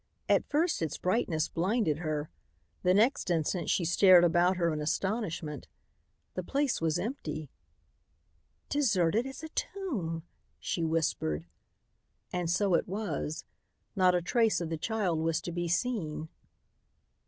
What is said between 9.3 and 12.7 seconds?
a tomb," she whispered. And